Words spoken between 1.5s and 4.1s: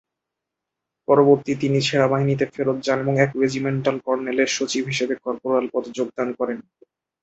তিনি সেনাবাহিনীতে ফেরত যান এবং এক রেজিমেন্টাল